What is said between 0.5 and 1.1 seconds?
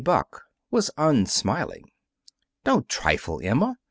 was